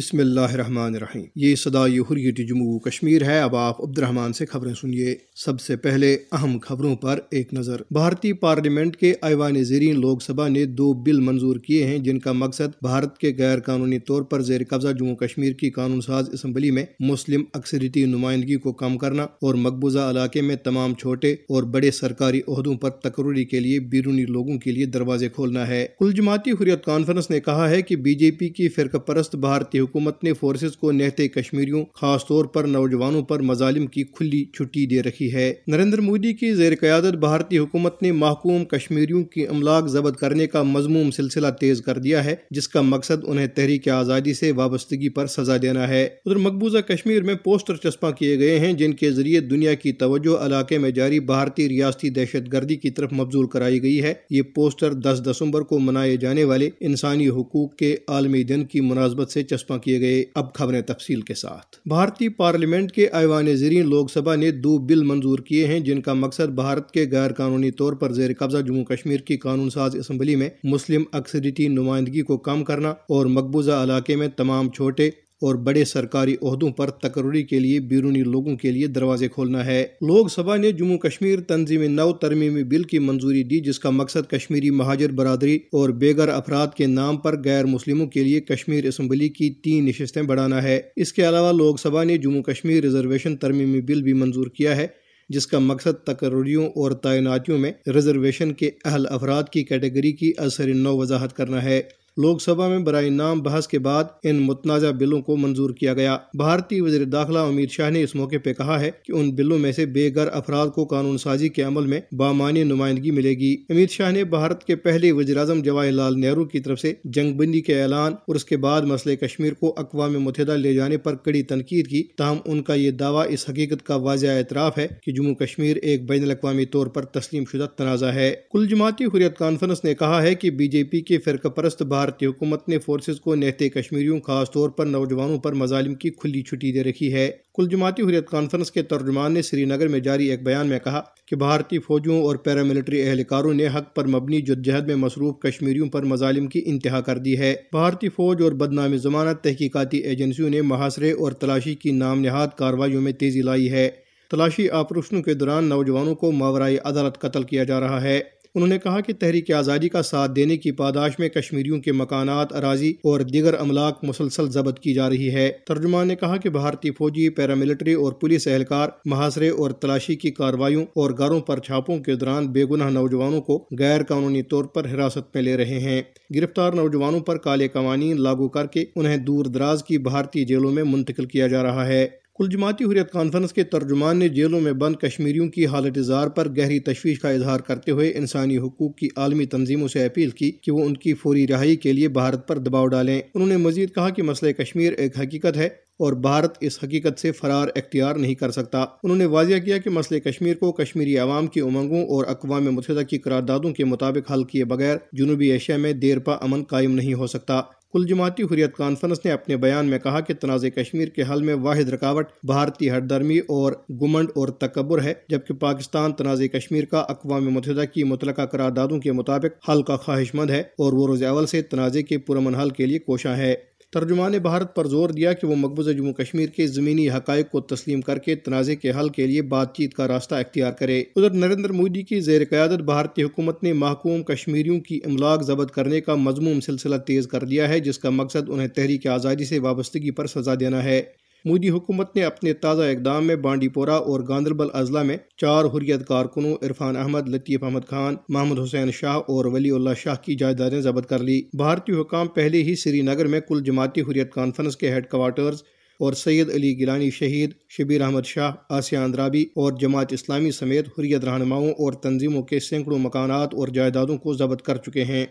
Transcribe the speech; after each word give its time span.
بسم 0.00 0.18
اللہ 0.18 0.40
الرحمن 0.40 0.94
الرحیم۔ 0.94 1.24
یہ 1.36 1.54
صدائی 1.54 1.98
حریت 1.98 2.48
جموں 2.48 2.78
کشمیر 2.78 3.22
ہے۔ 3.22 3.40
اب 3.40 3.56
آپ 3.56 3.80
عبد 3.80 3.98
الرحمن 3.98 4.32
سے 4.32 4.46
خبریں 4.46 4.74
سنیے۔ 4.74 5.14
سب 5.34 5.60
سے 5.60 5.76
پہلے 5.76 6.16
اہم 6.32 6.58
خبروں 6.62 6.96
پر 6.96 7.18
ایک 7.30 7.54
نظر۔ 7.54 7.80
بھارتی 7.90 8.32
پارلیمنٹ 8.32 8.96
کے 8.96 9.14
ایوان 9.22 9.64
زیرین 9.64 10.00
لوک 10.00 10.22
سبھا 10.22 10.48
نے 10.48 10.64
دو 10.64 10.92
بل 10.92 11.20
منظور 11.20 11.56
کیے 11.56 11.86
ہیں، 11.86 11.98
جن 11.98 12.18
کا 12.18 12.32
مقصد 12.32 12.68
بھارت 12.82 13.18
کے 13.18 13.32
غیر 13.38 13.60
قانونی 13.60 13.98
طور 13.98 14.22
پر 14.22 14.42
زیر 14.42 14.60
قبضہ 14.68 14.88
جموں 14.88 15.16
کشمیر 15.16 15.52
کی 15.52 15.70
قانون 15.70 16.00
ساز 16.00 16.28
اسمبلی 16.32 16.70
میں 16.70 16.84
مسلم 17.00 17.44
اکثریتی 17.54 18.04
نمائندگی 18.04 18.56
کو 18.56 18.72
کم 18.72 18.98
کرنا 18.98 19.22
اور 19.22 19.54
مقبوضہ 19.54 19.98
علاقے 19.98 20.40
میں 20.40 20.56
تمام 20.56 20.94
چھوٹے 20.94 21.32
اور 21.32 21.62
بڑے 21.62 21.90
سرکاری 21.90 22.40
عہدوں 22.48 22.74
پر 22.74 22.90
تقرری 22.90 23.44
کے 23.44 23.60
لیے 23.60 23.80
بیرونی 23.80 24.24
لوگوں 24.24 24.58
کے 24.58 24.72
لیے 24.72 24.86
دروازے 24.86 25.28
کھولنا 25.28 25.66
ہے۔ 25.66 25.86
کل 25.98 26.12
جماعتی 26.12 26.50
حریت 26.50 26.84
کانفرنس 26.84 27.30
نے 27.30 27.40
کہا 27.40 27.70
ہے 27.70 27.82
کہ 27.82 27.96
بی 27.96 28.14
جے 28.14 28.30
پی 28.30 28.48
کی 28.48 28.68
فرقہ 28.68 28.96
پرست 28.96 29.36
بھارتی 29.36 29.89
حکومت 29.90 30.24
نے 30.24 30.32
فورسز 30.32 30.76
کو 30.76 30.92
نہتے 30.92 31.28
کشمیریوں، 31.28 31.84
خاص 31.94 32.26
طور 32.26 32.44
پر 32.44 32.64
نوجوانوں 32.64 33.22
پر 33.22 33.40
مظالم 33.40 33.86
کی 33.86 34.02
کھلی 34.02 34.44
چھٹی 34.44 34.86
دے 34.86 35.02
رکھی 35.02 35.32
ہے۔ 35.32 35.54
نریندر 35.66 36.00
مودی 36.00 36.32
کی 36.32 36.54
زیر 36.54 36.72
قیادت 36.80 37.14
بھارتی 37.14 37.58
حکومت 37.58 38.02
نے 38.02 38.12
محکوم 38.12 38.64
کشمیریوں 38.64 39.24
کی 39.24 39.46
املاک 39.46 39.86
ضبط 39.86 40.16
کرنے 40.16 40.46
کا 40.46 40.62
مضموم 40.62 41.10
سلسلہ 41.10 41.46
تیز 41.60 41.80
کر 41.80 41.98
دیا 41.98 42.24
ہے، 42.24 42.34
جس 42.50 42.68
کا 42.68 42.80
مقصد 42.80 43.24
انہیں 43.26 43.46
تحریک 43.46 43.88
آزادی 43.88 44.34
سے 44.34 44.52
وابستگی 44.52 45.08
پر 45.08 45.26
سزا 45.26 45.56
دینا 45.62 45.88
ہے۔ 45.88 46.04
ادھر 46.04 46.36
مقبوضہ 46.36 46.78
کشمیر 46.78 47.22
میں 47.22 47.34
پوسٹر 47.34 47.76
چسپاں 47.76 48.10
کیے 48.10 48.38
گئے 48.38 48.58
ہیں، 48.58 48.72
جن 48.72 48.94
کے 48.94 49.10
ذریعے 49.10 49.40
دنیا 49.40 49.74
کی 49.74 49.92
توجہ 49.92 50.36
علاقے 50.36 50.78
میں 50.78 50.90
جاری 50.90 51.20
بھارتی 51.20 51.68
ریاستی 51.68 52.10
دہشت 52.10 52.52
گردی 52.52 52.76
کی 52.76 52.90
طرف 52.90 53.12
مبزول 53.12 53.46
کرائی 53.46 53.82
گئی 53.82 54.02
ہے۔ 54.02 54.14
یہ 54.30 54.42
پوسٹر 54.42 54.92
دس 54.92 55.22
دسمبر 55.26 55.60
کو 55.60 55.78
منائے 55.78 56.16
جانے 56.16 56.44
والے 56.44 56.70
انسانی 56.80 57.28
حقوق 57.28 57.76
کے 57.76 57.96
عالمی 58.08 58.42
دن 58.42 58.64
کی 58.64 58.80
مناسبت 58.80 59.30
سے 59.30 59.42
چسپاں 59.42 59.78
کیے 59.82 60.00
گئے 60.00 60.24
اب 60.34 60.54
خبریں 60.54 60.80
تفصیل 60.80 61.20
کے 61.20 61.34
ساتھ۔ 61.34 61.76
بھارتی 61.88 62.28
پارلیمنٹ 62.28 62.92
کے 62.92 63.06
ایوان 63.12 63.56
زرین 63.56 63.88
لوک 63.88 64.10
سبھا 64.10 64.34
نے 64.34 64.50
دو 64.50 64.78
بل 64.78 65.02
منظور 65.02 65.38
کیے 65.38 65.66
ہیں، 65.66 65.80
جن 65.80 66.00
کا 66.00 66.14
مقصد 66.14 66.54
بھارت 66.54 66.90
کے 66.90 67.06
غیر 67.12 67.32
قانونی 67.32 67.70
طور 67.70 67.92
پر 67.92 68.12
زیر 68.12 68.30
قبضہ 68.38 68.58
جموں 68.58 68.84
کشمیر 68.84 69.20
کی 69.20 69.36
قانون 69.36 69.70
ساز 69.70 69.96
اسمبلی 69.96 70.36
میں 70.36 70.50
مسلم 70.64 71.02
اکثریتی 71.12 71.68
نمائندگی 71.68 72.20
کو 72.20 72.38
کم 72.38 72.64
کرنا 72.64 72.90
اور 72.90 73.26
مقبوضہ 73.26 73.72
علاقے 73.72 74.16
میں 74.16 74.28
تمام 74.28 74.70
چھوٹے 74.70 75.10
اور 75.40 75.54
بڑے 75.54 75.84
سرکاری 75.84 76.36
عہدوں 76.42 76.70
پر 76.70 76.90
تقرری 76.90 77.42
کے 77.42 77.58
لیے 77.58 77.80
بیرونی 77.80 78.22
لوگوں 78.22 78.56
کے 78.56 78.70
لیے 78.70 78.86
دروازے 78.86 79.28
کھولنا 79.28 79.66
ہے۔ 79.66 79.82
لوک 80.00 80.30
سبھا 80.30 80.56
نے 80.56 80.72
جموں 80.72 80.98
کشمیر 80.98 81.40
تنظیم 81.40 81.82
نو 81.82 82.12
ترمیمی 82.12 82.64
بل 82.64 82.82
کی 82.82 82.98
منظوری 82.98 83.42
دی، 83.42 83.60
جس 83.60 83.78
کا 83.78 83.90
مقصد 83.90 84.30
کشمیری 84.30 84.70
مہاجر 84.70 85.10
برادری 85.10 85.56
اور 85.72 85.88
بیگر 85.90 86.28
افراد 86.28 86.66
کے 86.76 86.86
نام 86.86 87.16
پر 87.16 87.36
غیر 87.44 87.64
مسلموں 87.64 88.06
کے 88.06 88.24
لیے 88.24 88.40
کشمیر 88.40 88.84
اسمبلی 88.84 89.28
کی 89.28 89.50
تین 89.50 89.86
نشستیں 89.86 90.22
بڑھانا 90.22 90.62
ہے۔ 90.62 90.80
اس 90.96 91.12
کے 91.12 91.28
علاوہ 91.28 91.52
لوک 91.52 91.80
سبھا 91.80 92.04
نے 92.04 92.18
جموں 92.18 92.42
کشمیر 92.42 92.82
ریزرویشن 92.82 93.36
ترمیمی 93.36 93.80
بل 93.80 94.02
بھی 94.02 94.12
منظور 94.12 94.46
کیا 94.46 94.76
ہے، 94.76 94.86
جس 95.28 95.46
کا 95.46 95.58
مقصد 95.58 96.06
تقرریوں 96.06 96.66
اور 96.66 96.90
تعیناتیوں 96.90 97.58
میں 97.58 97.72
ریزرویشن 97.94 98.52
کے 98.52 98.70
اہل 98.84 99.06
افراد 99.10 99.42
کی 99.52 99.64
کیٹیگری 99.64 100.12
کی 100.12 100.32
اثر 100.36 100.74
نو 100.74 100.96
وضاحت 100.96 101.36
کرنا 101.36 101.62
ہے۔ 101.64 101.82
لوک 102.20 102.42
سبھا 102.42 102.68
میں 102.68 102.78
برائے 102.78 103.10
نام 103.10 103.40
بحث 103.40 103.66
کے 103.68 103.78
بعد 103.78 104.04
ان 104.22 104.36
متنازع 104.36 104.90
بلوں 104.90 105.20
کو 105.22 105.36
منظور 105.36 105.70
کیا 105.70 105.94
گیا۔ 105.94 106.18
بھارتی 106.34 106.80
وزیر 106.80 107.04
داخلہ 107.04 107.38
امید 107.38 107.70
شاہ 107.70 107.90
نے 107.90 108.02
اس 108.02 108.14
موقع 108.14 108.36
پہ 108.44 108.52
کہا 108.52 108.80
ہے 108.80 108.90
کہ 109.04 109.12
ان 109.12 109.30
بلوں 109.30 109.58
میں 109.58 109.72
سے 109.72 109.86
بے 109.86 110.14
گھر 110.14 110.28
افراد 110.32 110.68
کو 110.68 110.84
قانون 110.84 111.18
سازی 111.18 111.48
کے 111.48 111.62
عمل 111.62 111.86
میں 111.86 112.00
بامانی 112.12 112.64
نمائندگی 112.64 113.10
ملے 113.10 113.30
گی۔ 113.30 113.56
امید 113.70 113.90
شاہ 113.90 114.10
نے 114.10 114.24
بھارت 114.24 114.64
کے 114.64 114.76
پہلے 114.76 115.12
وزیر 115.12 115.36
اعظم 115.36 115.62
جواہر 115.62 115.92
لال 115.92 116.20
نہرو 116.20 116.44
کی 116.44 116.60
طرف 116.60 116.80
سے 116.80 116.94
جنگ 117.04 117.36
بندی 117.36 117.60
کے 117.60 117.82
اعلان 117.82 118.12
اور 118.12 118.34
اس 118.34 118.44
کے 118.44 118.56
بعد 118.56 118.82
مسئلہ 118.82 119.14
کشمیر 119.14 119.52
کو 119.52 119.74
اقوام 119.76 120.12
متحدہ 120.12 120.52
لے 120.52 120.74
جانے 120.74 120.96
پر 120.96 121.14
کڑی 121.14 121.42
تنقید 121.42 121.86
کی، 121.86 122.02
تاہم 122.18 122.36
ان 122.44 122.62
کا 122.62 122.74
یہ 122.74 122.90
دعویٰ 122.90 123.24
اس 123.28 123.48
حقیقت 123.48 123.86
کا 123.86 123.94
واضح 123.94 124.26
اعتراف 124.26 124.78
ہے 124.78 124.88
کہ 125.02 125.12
جموں 125.12 125.34
کشمیر 125.34 125.76
ایک 125.82 126.08
بین 126.08 126.22
الاقوامی 126.22 126.64
طور 126.64 126.86
پر 126.86 127.04
تسلیم 127.04 127.44
شدہ 127.52 127.66
تنازع 127.78 128.10
ہے۔ 128.10 128.34
کل 128.52 128.66
جماعتی 128.68 129.04
حریت 129.04 129.38
کانفرنس 129.38 129.84
نے 129.84 129.94
کہا 129.94 130.22
ہے 130.22 130.34
کہ 130.34 130.50
بی 130.50 130.68
جے 130.68 130.84
پی 130.84 131.00
کے 131.00 131.18
فرقہ 131.18 131.48
پرست 131.48 131.82
بھارت 131.82 132.09
بھارتی 132.10 132.26
حکومت 132.26 132.68
نے 132.68 132.78
فورسز 132.78 133.20
کو 133.20 133.34
نہتے 133.34 133.68
کشمیریوں، 133.68 134.20
خاص 134.20 134.50
طور 134.50 134.70
پر 134.70 134.86
نوجوانوں 134.86 135.38
پر 135.38 135.52
مظالم 135.52 135.94
کی 135.94 136.10
کھلی 136.10 136.42
چھٹی 136.42 136.72
دے 136.72 136.84
رکھی 136.84 137.12
ہے۔ 137.12 137.30
کل 137.54 137.68
جماعتی 137.68 138.02
حریت 138.02 138.28
کانفرنس 138.28 138.70
کے 138.70 138.82
ترجمان 138.82 139.32
نے 139.32 139.42
سری 139.42 139.64
نگر 139.64 139.88
میں 139.88 140.00
جاری 140.00 140.30
ایک 140.30 140.42
بیان 140.42 140.66
میں 140.66 140.78
کہا 140.84 141.00
کہ 141.26 141.36
بھارتی 141.36 141.78
فوجوں 141.78 142.22
اور 142.22 142.36
پیراملٹری 142.36 143.02
اہلکاروں 143.02 143.54
نے 143.54 143.66
حق 143.66 143.94
پر 143.94 144.06
مبنی 144.06 144.40
جدجہد 144.40 144.86
میں 144.86 144.94
مصروف 144.94 145.38
کشمیریوں 145.38 145.88
پر 145.88 146.02
مظالم 146.02 146.46
کی 146.46 146.62
انتہا 146.66 147.00
کر 147.00 147.18
دی 147.18 147.38
ہے۔ 147.38 147.54
بھارتی 147.72 148.08
فوج 148.08 148.42
اور 148.42 148.52
بدنامی 148.52 148.96
ضمانت 148.96 149.44
تحقیقاتی 149.44 149.98
ایجنسیوں 149.98 150.50
نے 150.50 150.62
محاصرے 150.62 151.12
اور 151.12 151.32
تلاشی 151.32 151.74
کی 151.74 151.90
نام 151.90 152.20
نہاد 152.20 152.48
کاروائیوں 152.56 153.02
میں 153.02 153.12
تیزی 153.12 153.42
لائی 153.42 153.70
ہے۔ 153.70 153.90
تلاشی 154.30 154.70
آپریشنوں 154.70 155.22
کے 155.22 155.34
دوران 155.34 155.64
نوجوانوں 155.64 156.14
کو 156.14 156.32
ماورائی 156.32 156.76
عدالت 156.84 157.18
قتل 157.18 157.42
کیا 157.42 157.64
جا 157.64 157.80
رہا 157.80 158.02
ہے۔ 158.02 158.20
انہوں 158.54 158.68
نے 158.68 158.78
کہا 158.78 159.00
کہ 159.00 159.12
تحریک 159.12 159.50
آزادی 159.50 159.88
کا 159.88 160.02
ساتھ 160.02 160.32
دینے 160.36 160.56
کی 160.56 160.72
پاداش 160.72 161.18
میں 161.18 161.28
کشمیریوں 161.28 161.80
کے 161.80 161.92
مکانات، 161.92 162.52
اراضی 162.52 162.90
اور 162.90 163.20
دیگر 163.20 163.54
املاک 163.58 163.98
مسلسل 164.02 164.50
ضبط 164.50 164.78
کی 164.78 164.94
جا 164.94 165.10
رہی 165.10 165.30
ہے۔ 165.34 165.52
ترجمان 165.66 166.08
نے 166.08 166.14
کہا 166.14 166.36
کہ 166.36 166.50
بھارتی 166.50 166.90
فوجی، 166.90 167.28
پیراملٹری 167.28 167.94
اور 167.94 168.12
پولیس 168.12 168.48
اہلکار، 168.48 168.88
محاصرے 169.04 169.48
اور 169.48 169.70
تلاشی 169.70 170.16
کی 170.16 170.30
کاروائیوں 170.30 170.82
اور 170.82 171.10
گاروں 171.18 171.40
پر 171.40 171.58
چھاپوں 171.58 171.98
کے 171.98 172.14
دوران 172.14 172.46
بے 172.46 172.64
گناہ 172.64 172.90
نوجوانوں 172.90 173.40
کو 173.40 173.68
غیر 173.78 174.02
قانونی 174.02 174.42
طور 174.42 174.64
پر 174.64 174.86
حراست 174.94 175.34
میں 175.34 175.42
لے 175.42 175.56
رہے 175.56 175.78
ہیں۔ 175.78 176.02
گرفتار 176.34 176.72
نوجوانوں 176.72 177.20
پر 177.20 177.36
کالے 177.36 177.68
قوانین 177.68 178.22
لاگو 178.22 178.48
کر 178.48 178.66
کے 178.66 178.84
انہیں 178.96 179.16
دور 179.16 179.44
دراز 179.44 179.84
کی 179.84 179.98
بھارتی 179.98 180.44
جیلوں 180.44 180.72
میں 180.72 180.84
منتقل 180.84 181.24
کیا 181.24 181.46
جا 181.46 181.62
رہا 181.62 181.86
ہے۔ 181.86 182.08
کل 182.38 182.48
جماعتی 182.50 182.84
حریت 182.84 183.10
کانفرنس 183.10 183.52
کے 183.52 183.62
ترجمان 183.62 184.16
نے 184.16 184.28
جیلوں 184.28 184.60
میں 184.60 184.72
بند 184.72 184.96
کشمیریوں 184.96 185.48
کی 185.48 185.66
حالت 185.66 185.98
اظہار 185.98 186.28
پر 186.28 186.48
گہری 186.56 186.78
تشویش 186.80 187.20
کا 187.20 187.30
اظہار 187.30 187.60
کرتے 187.60 187.90
ہوئے 187.90 188.12
انسانی 188.16 188.58
حقوق 188.58 188.96
کی 188.96 189.08
عالمی 189.16 189.46
تنظیموں 189.46 189.88
سے 189.88 190.04
اپیل 190.04 190.30
کی 190.30 190.50
کہ 190.50 190.72
وہ 190.72 190.84
ان 190.84 190.96
کی 190.96 191.14
فوری 191.14 191.46
رہائی 191.46 191.76
کے 191.76 191.92
لیے 191.92 192.08
بھارت 192.08 192.48
پر 192.48 192.58
دباؤ 192.58 192.86
ڈالیں۔ 192.86 193.20
انہوں 193.34 193.48
نے 193.48 193.56
مزید 193.56 193.94
کہا 193.94 194.08
کہ 194.08 194.22
مسئلہ 194.22 194.52
کشمیر 194.52 194.92
ایک 194.92 195.18
حقیقت 195.18 195.56
ہے 195.56 195.66
اور 195.98 196.12
بھارت 196.12 196.58
اس 196.60 196.78
حقیقت 196.84 197.20
سے 197.20 197.32
فرار 197.32 197.68
اختیار 197.76 198.14
نہیں 198.14 198.34
کر 198.34 198.50
سکتا۔ 198.50 198.84
انہوں 199.02 199.16
نے 199.16 199.24
واضح 199.24 199.58
کیا 199.64 199.78
کہ 199.78 199.90
مسئلہ 199.90 200.20
کشمیر 200.20 200.54
کو 200.54 200.72
کشمیری 200.72 201.16
عوام 201.18 201.46
کی 201.46 201.60
امنگوں 201.60 202.02
اور 202.02 202.24
اقوام 202.28 202.64
متحدہ 202.64 203.02
کی 203.02 203.18
قراردادوں 203.18 203.70
کے 203.70 203.84
مطابق 203.84 204.32
حل 204.32 204.44
کیے 204.44 204.64
بغیر 204.64 204.96
جنوبی 205.12 205.50
ایشیا 205.50 205.76
میں 205.76 205.92
دیر 205.92 206.18
پا 206.18 206.32
امن 206.32 206.64
قائم 206.64 206.94
نہیں 206.94 207.14
ہو 207.14 207.26
سکتا۔ 207.26 207.60
کل 207.92 208.06
جماعتی 208.06 208.42
حریت 208.42 208.76
کانفرنس 208.76 209.18
نے 209.24 209.32
اپنے 209.32 209.56
بیان 209.56 209.86
میں 209.86 209.98
کہا 209.98 210.20
کہ 210.20 210.34
تنازع 210.34 210.68
کشمیر 210.68 211.08
کے 211.08 211.22
حل 211.22 211.42
میں 211.42 211.54
واحد 211.54 211.88
رکاوٹ، 211.88 212.26
بھارتی 212.42 212.90
ہردرمی 212.90 213.38
اور 213.38 213.72
گمنڈ 213.90 214.28
اور 214.34 214.48
تکبر 214.48 215.02
ہے، 215.02 215.14
جبکہ 215.28 215.54
پاکستان 215.54 216.12
تنازع 216.12 216.46
کشمیر 216.46 216.84
کا 216.84 217.00
اقوام 217.00 217.50
متحدہ 217.50 217.84
کی 217.94 218.04
متعلقہ 218.04 218.42
قراردادوں 218.42 218.98
کے 218.98 219.12
مطابق 219.12 219.70
حل 219.70 219.82
کا 219.82 219.96
خواہش 219.96 220.34
مند 220.34 220.50
ہے 220.50 220.60
اور 220.60 220.92
وہ 220.92 221.06
روز 221.06 221.22
اول 221.22 221.46
سے 221.46 221.62
تنازع 221.62 222.00
کے 222.00 222.18
پرامن 222.18 222.54
حل 222.54 222.70
کے 222.70 222.86
لیے 222.86 222.98
کوشاں 222.98 223.36
ہے۔ 223.36 223.54
ترجمان 223.92 224.32
بھارت 224.32 224.74
پر 224.76 224.86
زور 224.86 225.10
دیا 225.10 225.32
کہ 225.32 225.46
وہ 225.46 225.56
مقبوضہ 225.56 225.90
جموں 225.90 226.12
کشمیر 226.12 226.48
کے 226.48 226.66
زمینی 226.66 227.10
حقائق 227.10 227.50
کو 227.50 227.60
تسلیم 227.60 228.00
کر 228.00 228.18
کے 228.18 228.34
تنازع 228.34 228.74
کے 228.74 228.90
حل 228.90 229.08
کے 229.08 229.26
لیے 229.26 229.42
بات 229.42 229.76
چیت 229.76 229.94
کا 229.94 230.08
راستہ 230.08 230.34
اختیار 230.34 230.72
کرے۔ 230.72 231.04
ادھر 231.16 231.30
نریندر 231.30 231.72
مودی 231.72 232.02
کی 232.02 232.20
زیر 232.20 232.42
قیادت 232.50 232.82
بھارتی 232.82 233.22
حکومت 233.22 233.62
نے 233.62 233.72
محکوم 233.72 234.22
کشمیریوں 234.22 234.80
کی 234.80 235.00
املاک 235.04 235.42
ضبط 235.42 235.70
کرنے 235.70 236.00
کا 236.00 236.14
مضموم 236.14 236.60
سلسلہ 236.60 236.96
تیز 236.96 237.26
کر 237.26 237.44
دیا 237.44 237.68
ہے، 237.68 237.80
جس 237.80 237.98
کا 237.98 238.10
مقصد 238.10 238.50
انہیں 238.50 238.68
تحریک 238.68 239.06
آزادی 239.06 239.44
سے 239.44 239.58
وابستگی 239.58 240.10
پر 240.10 240.26
سزا 240.26 240.54
دینا 240.60 240.84
ہے۔ 240.84 241.02
مودی 241.44 241.68
حکومت 241.70 242.16
نے 242.16 242.24
اپنے 242.24 242.52
تازہ 242.52 242.82
اقدام 242.82 243.26
میں 243.26 243.36
بانڈی 243.36 243.68
پورہ 243.68 243.90
اور 243.90 244.20
گاندربل 244.28 244.66
اضلاع 244.72 245.02
میں 245.02 245.16
چار 245.36 245.64
حریت 245.64 246.06
کارکنوں 246.06 246.54
عرفان 246.62 246.96
احمد، 246.96 247.28
لطیف 247.28 247.62
احمد 247.62 247.80
خان، 247.88 248.16
محمد 248.28 248.58
حسین 248.58 248.90
شاہ 248.90 249.16
اور 249.16 249.44
ولی 249.44 249.70
اللہ 249.70 249.90
شاہ 249.96 250.14
کی 250.24 250.34
جائیدادیں 250.34 250.80
ضبط 250.80 251.06
کر 251.06 251.18
لی۔ 251.18 251.42
بھارتی 251.56 251.92
حکام 251.92 252.26
پہلے 252.26 252.62
ہی 252.62 252.74
سری 252.74 253.00
نگر 253.02 253.26
میں 253.26 253.40
کل 253.40 253.62
جماعتی 253.64 254.00
حریت 254.00 254.32
کانفرنس 254.32 254.76
کے 254.76 254.90
ہیڈ 254.90 255.08
کوارٹرز 255.10 255.62
اور 256.00 256.12
سید 256.12 256.50
علی 256.50 256.78
گیلانی 256.78 257.10
شہید، 257.10 257.50
شبیر 257.68 258.00
احمد 258.00 258.26
شاہ، 258.26 258.52
آسیہ 258.70 258.98
اندرابی 258.98 259.42
اور 259.42 259.72
جماعت 259.80 260.12
اسلامی 260.12 260.50
سمیت 260.50 260.88
حریت 260.98 261.24
رہنماؤں 261.24 261.70
اور 261.70 261.92
تنظیموں 261.92 262.42
کے 262.42 262.60
سینکڑوں 262.60 262.98
مکانات 262.98 263.54
اور 263.54 263.68
جائیدادوں 263.68 264.18
کو 264.18 264.34
ضبط 264.34 264.62
کر 264.62 264.76
چکے 264.76 265.04
ہیں۔ 265.04 265.26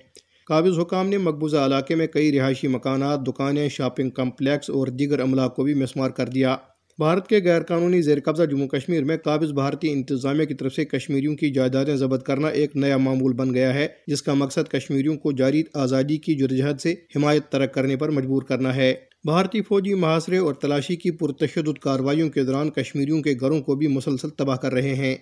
قابض 0.50 0.80
حکام 0.80 1.07
نے 1.07 1.18
مقبوضہ 1.18 1.57
علاقے 1.57 1.96
میں 1.96 2.07
کئی 2.07 2.40
رہائشی 2.40 2.68
مکانات، 2.68 3.28
دکانیں، 3.28 3.69
شاپنگ 3.69 4.10
کمپلیکس 4.10 4.69
اور 4.69 4.88
دیگر 4.88 5.19
املاک 5.19 5.56
کو 5.56 5.63
بھی 5.63 5.74
مسمار 5.74 6.10
کر 6.10 6.28
دیا۔ 6.28 6.56
بھارت 6.98 7.28
کے 7.28 7.40
غیر 7.44 7.62
قانونی 7.62 8.01
زیر 8.01 8.18
قبضہ 8.25 8.44
جموں 8.44 8.68
کشمیر 8.68 9.04
میں 9.04 9.18
قابض 9.18 9.51
بھارتی 9.51 9.92
انتظامیہ 9.92 10.46
کی 10.46 10.54
طرف 10.54 10.74
سے 10.74 10.86
کشمیریوں 10.86 11.36
کی 11.36 11.54
جائیدادیں 11.54 11.96
ضبط 11.96 12.24
کرنا 12.24 12.48
ایک 12.48 12.75
نیا 12.75 12.98
معمول 12.98 13.34
بن 13.34 13.54
گیا 13.54 13.74
ہے، 13.74 13.88
جس 14.07 14.22
کا 14.22 14.34
مقصد 14.34 14.72
کشمیریوں 14.72 15.18
کو 15.18 15.31
جاری 15.31 15.63
آزادی 15.74 16.18
کی 16.18 16.36
جدوجہد 16.36 16.80
سے 16.80 16.92
حمایت 16.92 17.44
ترک 17.50 17.74
کرنے 17.74 17.96
پر 17.96 18.10
مجبور 18.10 18.42
کرنا 18.42 18.75
ہے۔ 18.75 18.94
بھارتی 19.24 19.62
فوجی 19.62 19.94
محاصرے 19.94 20.38
اور 20.38 20.54
تلاشی 20.54 20.96
کی 20.96 21.12
پرتشدد 21.12 21.80
کارروائیوں 21.80 22.30
کے 22.30 22.44
دوران 22.44 22.69
کشمیریوں 22.69 23.22
کے 23.22 23.34
گھروں 23.40 23.62
کو 23.62 23.75
بھی 23.75 23.88
مسلسل 23.88 24.30
تباہ 24.30 24.56
کر 24.56 24.74
رہے 24.74 24.96
ہیں۔ 24.96 25.16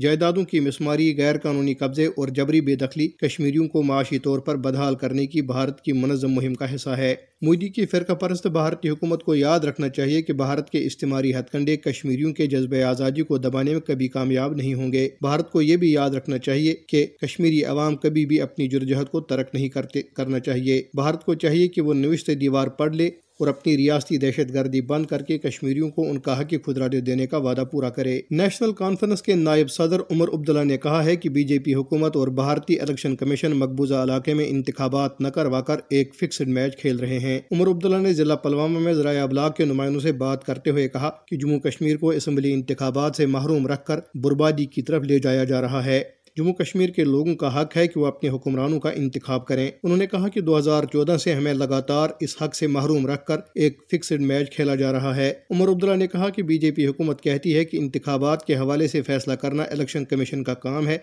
جائیدادوں 0.00 0.44
کی 0.44 0.60
مسماری 0.60 1.14
غیر 1.16 1.38
قانونی 1.38 1.74
قبضے 1.74 2.06
اور 2.06 2.28
جبری 2.28 2.60
بے 2.60 2.76
دخلی 2.76 3.08
کشمیریوں 3.08 3.68
کو 3.68 3.82
معاشی 3.82 4.18
طور 4.18 4.38
پر 4.38 4.56
بدحال 4.56 4.94
کرنے 4.94 5.26
کی 5.26 5.42
بھارت 5.42 5.80
کی 5.80 5.92
منظم 5.92 6.30
مہم 6.30 6.54
کا 6.54 6.74
حصہ 6.74 6.90
ہے۔ 6.90 7.14
مودی 7.42 7.68
کی 7.68 7.86
فرقہ 7.86 8.12
پرست 8.12 8.46
بھارتی 8.46 8.88
حکومت 8.88 9.22
کو 9.22 9.34
یاد 9.34 9.60
رکھنا 9.60 9.88
چاہیے 9.88 10.22
کہ 10.22 10.32
بھارت 10.32 10.70
کے 10.70 10.86
استعماری 10.86 11.34
ہتھ 11.34 11.52
کنڈے 11.52 11.76
کشمیریوں 11.76 12.32
کے 12.32 12.46
جذبہ 12.46 12.82
آزادی 12.82 13.22
کو 13.22 13.38
دبانے 13.38 13.72
میں 13.72 13.80
کبھی 13.80 14.08
کامیاب 14.08 14.54
نہیں 14.56 14.74
ہوں 14.74 14.92
گے۔ 14.92 15.08
بھارت 15.20 15.52
کو 15.52 15.62
یہ 15.62 15.76
بھی 15.76 15.92
یاد 15.92 16.10
رکھنا 16.10 16.38
چاہیے 16.38 16.74
کہ 16.88 17.06
کشمیری 17.22 17.64
عوام 17.64 17.96
کبھی 17.96 18.26
بھی 18.26 18.40
اپنی 18.40 18.68
جرجہت 18.68 19.10
کو 19.10 19.20
ترک 19.20 19.48
نہیں 19.54 19.68
کرتے، 19.68 20.02
کرنا 20.02 20.38
چاہیے۔ 20.38 20.82
بھارت 20.94 21.24
کو 21.24 21.34
چاہیے 21.34 21.68
کہ 21.68 21.80
وہ 21.80 21.94
نوشت 21.94 22.30
دیوار 22.40 22.68
پڑھ 22.68 22.96
لے 22.96 23.10
اور 23.40 23.48
اپنی 23.48 23.76
ریاستی 23.76 24.16
دہشت 24.16 24.54
گردی 24.54 24.80
بند 24.80 25.06
کر 25.06 25.22
کے 25.22 25.38
کشمیریوں 25.38 25.90
کو 25.90 26.10
ان 26.10 26.18
کا 26.18 26.40
حق 26.40 26.54
خدراٹے 26.66 27.00
دینے 27.00 27.26
کا 27.26 27.36
وعدہ 27.36 27.64
پورا 27.72 27.90
کرے۔ 27.90 28.20
نیشنل 28.30 28.72
کانفرنس 28.72 29.22
کے 29.22 29.34
نائب 29.34 29.70
صدر 29.70 30.00
عمر 30.10 30.28
عبداللہ 30.28 30.64
نے 30.64 30.78
کہا 30.78 31.04
ہے 31.04 31.16
کہ 31.16 31.28
بی 31.28 31.44
جے 31.44 31.58
پی 31.58 31.74
حکومت 31.74 32.16
اور 32.16 32.28
بھارتی 32.28 32.80
الیکشن 32.80 33.16
کمیشن 33.16 33.52
مقبوضہ 33.52 33.94
علاقے 33.94 34.34
میں 34.34 34.44
انتخابات 34.48 35.20
نہ 35.20 35.28
کروا 35.28 35.60
کر 35.60 35.76
ایک 35.90 36.14
فکسڈ 36.14 36.48
میچ 36.48 36.76
کھیل 36.76 36.96
رہے 36.96 37.18
ہیں۔ 37.18 37.40
عمر 37.52 37.66
عبداللہ 37.66 37.96
نے 37.96 38.12
ضلع 38.12 38.34
پلوامہ 38.34 38.78
میں 38.78 38.92
ذرائع 38.92 39.22
ابلاغ 39.22 39.50
کے 39.56 39.64
نمائندوں 39.64 40.00
سے 40.00 40.12
بات 40.12 40.44
کرتے 40.44 40.70
ہوئے 40.70 40.88
کہا 40.88 41.10
کہ 41.28 41.36
جموں 41.36 41.60
کشمیر 41.60 41.96
کو 41.96 42.10
اسمبلی 42.10 42.52
انتخابات 42.52 43.16
سے 43.16 43.26
محروم 43.26 43.66
رکھ 43.66 43.84
کر 43.84 44.00
بربادی 44.14 44.64
کی 44.64 44.82
طرف 44.82 45.02
لے 45.02 45.18
جایا 45.18 45.44
جا 45.44 45.60
رہا 45.60 45.84
ہے۔ 45.84 46.02
جموں 46.36 46.52
کشمیر 46.52 46.88
کے 46.88 47.04
لوگوں 47.04 47.34
کا 47.34 47.62
حق 47.62 47.76
ہے 47.76 47.86
کہ 47.88 48.00
وہ 48.00 48.06
اپنے 48.06 48.30
حکمرانوں 48.30 48.80
کا 48.80 48.90
انتخاب 48.90 49.46
کریں۔ 49.46 49.70
انہوں 49.82 49.96
نے 49.96 50.06
کہا 50.06 50.28
کہ 50.28 50.40
دو 50.40 50.58
ہزار 50.58 50.84
چودہ 50.84 51.16
سے 51.16 51.32
ہمیں 51.32 51.54
لگاتار 51.54 52.08
اس 52.20 52.42
حق 52.42 52.54
سے 52.54 52.66
محروم 52.66 53.06
رکھ 53.06 53.24
کر 53.24 53.36
ایک 53.54 53.78
فکسڈ 53.90 54.20
میچ 54.20 54.50
کھیلا 54.50 54.74
جا 54.74 54.92
رہا 54.92 55.16
ہے۔ 55.16 55.34
عمر 55.50 55.68
عبداللہ 55.68 55.96
نے 55.96 56.06
کہا 56.06 56.28
کہ 56.28 56.42
بی 56.42 56.58
جے 56.58 56.70
پی 56.70 56.86
حکومت 56.86 57.22
کہتی 57.22 57.56
ہے 57.56 57.64
کہ 57.64 57.76
انتخابات 57.76 58.46
کے 58.46 58.56
حوالے 58.56 58.88
سے 58.88 59.02
فیصلہ 59.02 59.32
کرنا 59.32 59.62
الیکشن 59.62 60.04
کمیشن 60.04 60.44
کا 60.44 60.54
کام 60.54 60.88
ہے، 60.88 60.98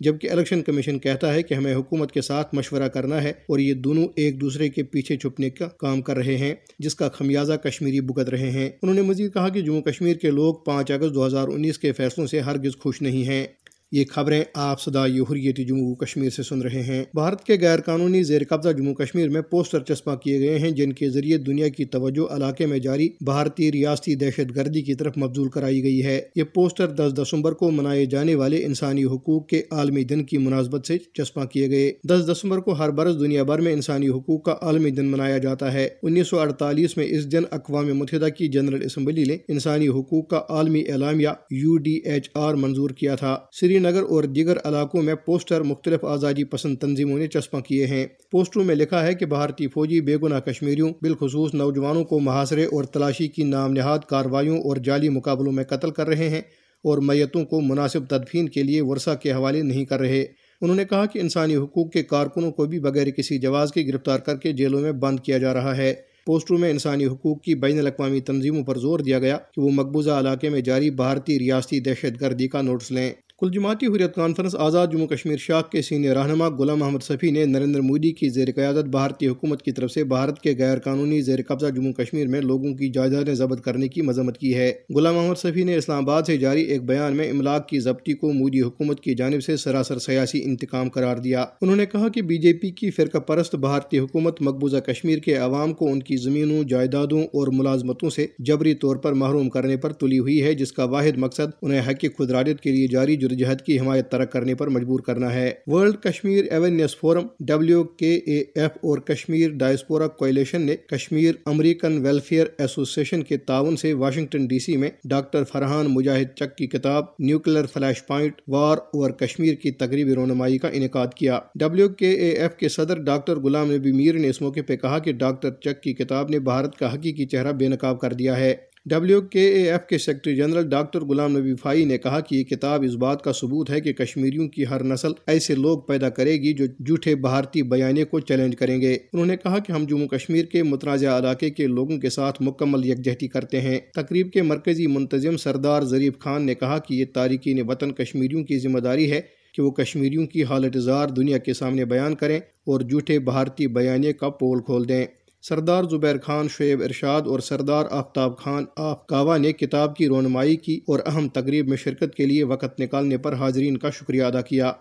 جبکہ 0.00 0.30
الیکشن 0.30 0.62
کمیشن 0.62 0.98
کہتا 0.98 1.34
ہے 1.34 1.42
کہ 1.42 1.54
ہمیں 1.54 1.74
حکومت 1.74 2.12
کے 2.12 2.20
ساتھ 2.20 2.54
مشورہ 2.54 2.88
کرنا 2.88 3.22
ہے 3.22 3.30
اور 3.30 3.58
یہ 3.58 3.74
دونوں 3.74 4.08
ایک 4.16 4.40
دوسرے 4.40 4.68
کے 4.68 4.82
پیچھے 4.82 5.16
چھپنے 5.16 5.50
کا 5.50 5.66
کام 5.66 6.02
کر 6.02 6.16
رہے 6.16 6.36
ہیں، 6.36 6.54
جس 6.78 6.94
کا 6.94 7.08
خمیازہ 7.08 7.52
کشمیری 7.52 8.00
بگت 8.00 8.28
رہے 8.28 8.50
ہیں۔ 8.50 8.70
انہوں 8.82 8.94
نے 8.94 9.02
مزید 9.02 9.34
کہا 9.34 9.48
کہ 9.48 9.60
جموں 9.60 9.82
کشمیر 9.82 10.16
کے 10.16 10.30
لوگ 10.30 10.54
پانچ 10.54 10.90
اگست 10.90 11.14
دو 11.14 11.26
ہزار 11.26 11.48
انیس 11.48 11.78
کے 11.78 11.92
فیصلوں 11.92 12.26
سے 12.26 12.40
ہرگز 12.40 12.76
خوش 12.78 13.02
نہیں 13.02 13.24
ہیں۔ 13.24 13.46
یہ 13.92 14.04
خبریں 14.10 14.44
آپ 14.54 14.80
صدا 14.80 15.06
حریت 15.06 15.56
جموں 15.68 15.94
کشمیر 15.94 16.30
سے 16.30 16.42
سن 16.42 16.62
رہے 16.62 16.82
ہیں۔ 16.82 17.04
بھارت 17.14 17.44
کے 17.44 17.56
غیر 17.60 17.80
قانونی 17.80 18.22
زیر 18.22 18.42
قبضہ 18.48 18.68
جموں 18.68 18.94
کشمیر 18.94 19.28
میں 19.28 19.40
پوسٹر 19.40 19.80
چسپاں 19.80 20.16
کیے 20.16 20.40
گئے 20.40 20.58
ہیں، 20.58 20.70
جن 20.70 20.92
کے 20.92 21.10
ذریعے 21.10 21.36
دنیا 21.36 21.68
کی 21.68 21.84
توجہ 21.84 22.32
علاقے 22.32 22.66
میں 22.66 22.78
جاری 22.78 23.08
بھارتی 23.24 23.72
ریاستی 23.72 24.14
دہشت 24.14 24.56
گردی 24.56 24.82
کی 24.82 24.94
طرف 24.94 25.18
مبزول 25.18 25.48
کرائی 25.48 25.82
گئی 25.82 26.04
ہے۔ 26.04 26.20
یہ 26.36 26.42
پوسٹر 26.44 26.86
دس 26.86 27.12
دسمبر 27.22 27.52
کو 27.52 27.70
منائے 27.70 28.06
جانے 28.06 28.34
والے 28.34 28.64
انسانی 28.64 29.04
حقوق 29.04 29.46
کے 29.46 29.62
عالمی 29.70 30.04
دن 30.04 30.24
کی 30.24 30.38
مناسبت 30.38 30.86
سے 30.86 30.98
چسپاں 30.98 31.44
کیے 31.44 31.70
گئے۔ 31.70 31.92
دس 32.08 32.32
دسمبر 32.32 32.58
کو 32.58 32.72
ہر 32.72 32.90
برس 32.90 33.20
دنیا 33.20 33.42
بھر 33.42 33.58
میں 33.58 33.72
انسانی 33.72 34.08
حقوق 34.08 34.42
کا 34.44 34.54
عالمی 34.62 34.90
دن 34.90 35.06
منایا 35.06 35.38
جاتا 35.38 35.72
ہے۔ 35.72 35.88
انیس 36.02 36.28
سو 36.28 36.40
اڑتالیس 36.40 36.96
میں 36.96 37.06
اس 37.06 37.32
دن 37.32 37.42
اقوام 37.50 37.86
متحدہ 37.86 38.28
کی 38.38 38.48
جنرل 38.48 38.82
اسمبلی 38.84 39.24
نے 39.24 39.36
انسانی 39.48 39.88
حقوق 39.88 40.28
کا 40.28 40.42
عالمی 40.48 40.80
اعلامیہ 40.80 41.28
یو 41.50 41.76
ڈی 41.76 42.00
ایچ 42.04 42.30
آر 42.34 42.54
منظور 42.54 42.90
کیا 42.90 43.14
تھا۔ 43.14 43.38
سری 43.52 43.78
نگر 43.82 44.02
اور 44.02 44.24
دیگر 44.24 44.56
علاقوں 44.64 45.02
میں 45.02 45.14
پوسٹر 45.14 45.60
مختلف 45.60 46.04
آزادی 46.04 46.44
پسند 46.44 46.76
تنظیموں 46.76 47.18
نے 47.18 47.26
چسپاں 47.26 47.60
کیے 47.60 47.86
ہیں۔ 47.86 48.06
پوسٹروں 48.30 48.64
میں 48.64 48.74
لکھا 48.74 49.06
ہے 49.06 49.14
کہ 49.14 49.26
بھارتی 49.26 49.66
فوجی 49.66 50.00
بے 50.00 50.16
گناہ 50.16 50.40
کشمیریوں، 50.40 50.92
بالخصوص 51.02 51.54
نوجوانوں 51.54 52.04
کو 52.04 52.20
محاصرے 52.20 52.64
اور 52.64 52.84
تلاشی 52.84 53.28
کی 53.28 53.42
نام 53.44 53.72
نہاد 53.72 53.98
کاروائیوں 54.08 54.58
اور 54.58 54.76
جعلی 54.76 55.08
مقابلوں 55.08 55.52
میں 55.52 55.64
قتل 55.64 55.90
کر 55.90 56.06
رہے 56.06 56.28
ہیں 56.28 56.42
اور 56.84 56.98
میتوں 56.98 57.44
کو 57.44 57.60
مناسب 57.60 58.06
تدفین 58.08 58.48
کے 58.48 58.62
لیے 58.62 58.80
ورثہ 58.80 59.10
کے 59.22 59.32
حوالے 59.32 59.62
نہیں 59.62 59.84
کر 59.84 60.00
رہے۔ 60.00 60.24
انہوں 60.60 60.76
نے 60.76 60.84
کہا 60.84 61.06
کہ 61.06 61.18
انسانی 61.18 61.56
حقوق 61.56 61.92
کے 61.92 62.02
کارکنوں 62.02 62.50
کو 62.50 62.66
بھی 62.66 62.78
بغیر 62.78 63.10
کسی 63.10 63.38
جواز 63.38 63.72
کے 63.72 63.82
گرفتار 63.88 64.18
کر 64.18 64.36
کے 64.36 64.52
جیلوں 64.52 64.80
میں 64.80 64.92
بند 64.92 65.20
کیا 65.20 65.38
جا 65.38 65.54
رہا 65.54 65.76
ہے۔ 65.76 65.94
پوسٹروں 66.26 66.58
میں 66.58 66.70
انسانی 66.70 67.06
حقوق 67.06 67.42
کی 67.42 67.54
بین 67.54 67.78
الاقوامی 67.78 68.20
تنظیموں 68.20 68.64
پر 68.64 68.78
زور 68.78 69.00
دیا 69.00 69.18
گیا 69.18 69.36
کہ 69.54 69.60
وہ 69.60 69.70
مقبوضہ 69.70 70.10
علاقے 70.10 70.48
میں 70.48 70.60
جاری 70.60 70.90
بھارتی 70.90 71.38
ریاستی 71.38 71.80
دہشت 71.80 72.20
گردی 72.20 72.48
کا 72.48 72.62
نوٹس 72.62 72.90
لیں۔ 72.90 73.12
کل 73.42 73.50
جماعتی 73.50 73.86
حریت 73.86 74.14
کانفرنس 74.14 74.54
آزاد 74.54 74.86
جموں 74.92 75.06
کشمیر 75.06 75.36
شاخ 75.36 75.70
کے 75.70 75.82
سینئر 75.82 76.16
رہنما 76.16 76.48
غلام 76.48 76.78
محمد 76.78 77.02
صفی 77.02 77.30
نے 77.30 77.44
نریندر 77.44 77.80
مودی 77.80 78.12
کی 78.12 78.28
زیر 78.28 78.48
قیادت 78.54 78.84
بھارتی 78.84 79.26
حکومت 79.26 79.62
کی 79.62 79.72
طرف 79.72 79.90
سے 79.90 80.04
بھارت 80.04 80.40
کے 80.40 80.54
غیر 80.58 80.78
قانونی 80.78 81.20
زیر 81.20 81.38
قبضہ 81.48 81.66
جموں 81.66 81.92
کشمیر 81.92 82.26
میں 82.26 82.40
لوگوں 82.40 82.74
کی 82.74 82.88
جائیدادیں 82.88 83.34
ضبط 83.34 83.60
کرنے 83.60 83.88
کی 83.88 84.02
مذمت 84.02 84.38
کی 84.38 84.54
ہے۔ 84.54 84.72
غلام 84.94 85.14
محمد 85.14 85.34
صفی 85.38 85.64
نے 85.64 85.74
اسلام 85.74 86.04
آباد 86.04 86.22
سے 86.26 86.36
جاری 86.36 86.62
ایک 86.62 86.82
بیان 86.82 87.16
میں 87.16 87.30
املاک 87.30 87.68
کی 87.68 87.80
ضبطی 87.80 88.12
کو 88.12 88.32
مودی 88.32 88.60
حکومت 88.60 89.00
کی 89.00 89.14
جانب 89.14 89.42
سے 89.42 89.56
سراسر 89.56 89.98
سیاسی 89.98 90.44
انتقام 90.44 90.88
قرار 90.88 91.16
دیا۔ 91.16 91.44
انہوں 91.62 91.76
نے 91.76 91.86
کہا 91.86 92.08
کہ 92.08 92.22
بی 92.22 92.36
جے 92.36 92.52
پی 92.52 92.70
کی 92.70 92.90
فرقہ 92.90 93.18
پرست 93.18 93.54
بھارتی 93.54 93.98
حکومت 93.98 94.42
مقبوضہ 94.42 94.76
کشمیر 94.76 95.18
کے 95.18 95.34
عوام 95.34 95.72
کو 95.72 95.88
ان 95.92 96.00
کی 96.00 96.16
زمینوں، 96.16 96.64
جائیدادوں 96.64 97.22
اور 97.22 97.48
ملازمتوں 97.52 98.10
سے 98.10 98.26
جبری 98.38 98.74
طور 98.74 98.96
پر 98.96 99.12
محروم 99.12 99.50
کرنے 99.50 99.76
پر 99.76 99.92
تلی 99.92 100.18
ہوئی 100.18 100.42
ہے، 100.42 100.54
جس 100.54 100.72
کا 100.72 100.84
واحد 100.84 101.18
مقصد 101.18 101.50
انہیں 101.62 101.80
حق 101.80 102.04
خدراجت 102.18 102.60
کے 102.60 102.70
لیے 102.70 102.86
جاری 102.86 103.16
جرجہد 103.32 103.60
کی 103.60 103.78
حمایت 103.80 104.10
ترک 104.10 104.32
کرنے 104.32 104.54
پر 104.54 104.68
مجبور 104.68 105.00
کرنا 105.00 105.34
ہے۔ 105.34 105.52
World 105.66 105.96
Kashmir 105.96 106.52
awareness 106.52 106.96
forum 106.96 107.26
W 107.40 107.84
K 107.84 108.14
A 108.14 108.38
F 108.38 108.70
اور 108.74 108.98
کشمیر 108.98 109.50
ڈائسپورا 109.50 110.06
کوئلیشن 110.06 110.62
نے 110.62 110.76
کشمیر 110.76 111.34
امریکن 111.46 112.06
ویلفیئر 112.06 112.46
ایسوسیشن 112.58 113.22
کے 113.22 113.36
تعاون 113.36 113.76
سے 113.76 113.92
واشنگٹن 113.92 114.46
ڈی 114.46 114.58
سی 114.58 114.76
میں 114.76 114.90
ڈاکٹر 115.04 115.44
فرحان 115.44 115.86
مجاہد 115.86 116.36
چک 116.36 116.56
کی 116.56 116.66
کتاب 116.66 117.04
nuclear 117.18 117.66
flash 117.66 118.06
point 118.06 118.40
war 118.48 118.78
over 118.78 119.10
Kashmir 119.10 119.54
کی 119.54 119.70
تقریبی 119.70 120.14
رونمائی 120.14 120.58
کا 120.58 120.68
انعقاد 120.68 121.06
کیا۔ 121.16 121.38
ڈبلیو 121.54 121.88
کے 121.88 122.10
اے 122.10 122.30
ایف 122.30 122.56
کے 122.56 122.68
صدر 122.68 123.02
ڈاکٹر 123.02 123.36
غلام 123.36 123.72
نبی 123.72 123.92
میر 123.92 124.14
نے 124.14 124.28
اس 124.28 124.42
موقع 124.42 124.60
پہ 124.66 124.76
کہا 124.76 124.98
کہ 124.98 125.12
ڈاکٹر 125.12 125.50
چک 125.50 125.82
کی 125.82 125.92
کتاب 125.92 126.30
نے 126.30 126.38
بھارت 126.38 126.76
کا 126.76 126.94
حقیقی 126.94 127.26
چہرہ 127.26 127.52
بے 127.52 127.68
نقاب 127.68 128.00
کر 128.00 128.12
دیا 128.12 128.40
ہے۔ 128.40 128.54
ڈبلیو 128.86 129.20
کے 129.20 129.40
اے 129.40 129.70
ایف 129.70 129.86
کے 129.86 129.98
secretary 129.98 130.36
general 130.36 130.68
doctor 130.68 131.00
Ghulam 131.00 131.38
Nabi 131.38 131.54
Fai 131.54 131.84
نے 131.84 131.98
کہا 131.98 132.20
کہ 132.20 132.34
یہ 132.34 132.44
کتاب 132.44 132.82
اس 132.82 132.94
بات 132.94 133.22
کا 133.22 133.32
ثبوت 133.32 133.70
ہے 133.70 133.80
کہ 133.80 133.92
کشمیریوں 133.92 134.48
کی 134.48 134.66
ہر 134.70 134.82
نسل 134.84 135.12
ایسے 135.26 135.54
لوگ 135.54 135.78
پیدا 135.78 136.08
کرے 136.08 136.32
گی 136.32 136.52
جو 136.52 136.66
جھوٹے 136.66 137.14
بھارتی 137.14 137.62
بیانے 137.62 138.04
کو 138.04 138.20
چیلنج 138.20 138.56
کریں 138.56 138.80
گے۔ 138.80 138.94
انہوں 138.94 139.26
نے 139.26 139.36
کہا 139.36 139.58
کہ 139.58 139.72
ہم 139.72 139.84
جموں 139.84 140.08
کشمیر 140.08 140.44
کے 140.44 140.62
متنازع 140.62 141.18
علاقے 141.18 141.50
کے 141.50 141.66
لوگوں 141.66 141.98
کے 141.98 142.10
ساتھ 142.10 142.42
مکمل 142.42 142.86
یکجہتی 142.86 143.28
کرتے 143.28 143.60
ہیں۔ 143.60 143.78
تقریب 143.94 144.30
کے 144.30 144.42
مرکزی 144.42 144.86
منتظم 144.86 145.36
سردار 145.36 145.82
ظریف 145.82 146.18
خان 146.18 146.46
نے 146.46 146.54
کہا 146.54 146.78
کہ 146.78 146.94
یہ 146.94 147.04
تارکین 147.14 147.60
وطن 147.68 147.92
کشمیریوں 147.92 148.44
کی 148.44 148.58
ذمہ 148.58 148.78
داری 148.78 149.10
ہے 149.12 149.20
کہ 149.54 149.62
وہ 149.62 149.70
کشمیریوں 149.70 150.26
کی 150.26 150.44
حالت 150.44 150.76
اظہار 150.76 151.08
دنیا 151.08 151.38
کے 151.38 151.54
سامنے 151.54 151.84
بیان 151.84 152.14
کریں 152.14 152.38
اور 152.38 152.80
جھوٹے 152.80 153.18
بھارتی 153.18 153.66
بیانے 153.66 154.12
کا 154.12 154.28
پول 154.28 154.62
کھول 154.62 154.88
دیں۔ 154.88 155.06
سردار 155.44 155.84
زبیر 155.84 156.18
خان، 156.18 156.48
شعیب 156.48 156.82
ارشاد 156.82 157.22
اور 157.26 157.38
سردار 157.38 157.86
آفتاب 157.90 158.38
خان 158.38 158.64
آف 158.76 159.06
کاوا 159.06 159.36
نے 159.36 159.52
کتاب 159.52 159.96
کی 159.96 160.08
رونمائی 160.08 160.56
کی 160.56 160.80
اور 160.86 161.00
اہم 161.06 161.28
تقریب 161.28 161.68
میں 161.68 161.76
شرکت 161.76 162.14
کے 162.14 162.26
لیے 162.26 162.44
وقت 162.44 162.80
نکالنے 162.80 163.18
پر 163.18 163.34
حاضرین 163.34 163.76
کا 163.76 163.90
شکریہ 163.90 164.22
ادا 164.22 164.40
کیا۔ 164.40 164.72